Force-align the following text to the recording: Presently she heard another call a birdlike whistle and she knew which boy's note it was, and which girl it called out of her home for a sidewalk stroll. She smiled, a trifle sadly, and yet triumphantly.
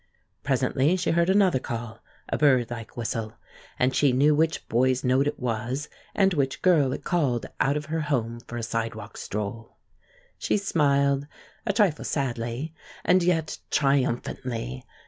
Presently 0.41 0.95
she 0.95 1.11
heard 1.11 1.29
another 1.29 1.59
call 1.59 1.99
a 2.29 2.35
birdlike 2.35 2.97
whistle 2.97 3.33
and 3.77 3.95
she 3.95 4.11
knew 4.11 4.33
which 4.33 4.67
boy's 4.67 5.03
note 5.03 5.27
it 5.27 5.39
was, 5.39 5.89
and 6.15 6.33
which 6.33 6.63
girl 6.63 6.91
it 6.91 7.03
called 7.03 7.45
out 7.59 7.77
of 7.77 7.85
her 7.85 8.01
home 8.01 8.39
for 8.47 8.57
a 8.57 8.63
sidewalk 8.63 9.15
stroll. 9.15 9.77
She 10.39 10.57
smiled, 10.57 11.27
a 11.67 11.73
trifle 11.73 12.03
sadly, 12.03 12.73
and 13.05 13.21
yet 13.21 13.59
triumphantly. 13.69 14.83